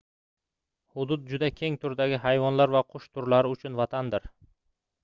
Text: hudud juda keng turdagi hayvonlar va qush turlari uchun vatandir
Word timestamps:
hudud 0.95 1.27
juda 1.33 1.49
keng 1.59 1.77
turdagi 1.83 2.19
hayvonlar 2.25 2.75
va 2.79 2.85
qush 2.95 3.07
turlari 3.13 3.55
uchun 3.59 3.79
vatandir 3.83 4.31